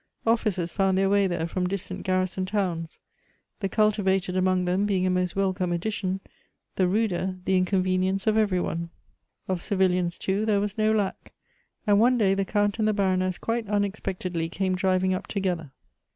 Officers 0.25 0.71
found 0.71 0.97
their 0.97 1.11
way 1.11 1.27
there 1.27 1.45
from 1.45 1.67
distant 1.67 2.01
garrison 2.01 2.43
towns; 2.47 2.97
the 3.59 3.69
cultivated 3.69 4.35
among 4.35 4.65
them 4.65 4.87
being 4.87 5.05
a 5.05 5.11
most 5.11 5.35
wel 5.35 5.53
come 5.53 5.71
addition, 5.71 6.21
the 6.75 6.87
ruder 6.87 7.37
the 7.45 7.55
inconvenience 7.55 8.25
of 8.25 8.35
every 8.35 8.59
one. 8.59 8.89
Of 9.47 9.61
civilians 9.61 10.17
too 10.17 10.43
there 10.43 10.59
was 10.59 10.75
no 10.75 10.91
lack; 10.91 11.33
and 11.85 11.99
one 11.99 12.17
day 12.17 12.33
the 12.33 12.45
Count 12.45 12.79
and 12.79 12.87
the 12.87 12.95
jBaroness 12.95 13.39
quite 13.39 13.69
unexpectedly 13.69 14.49
came 14.49 14.73
driving 14.75 15.13
up 15.13 15.27
together. 15.27 15.71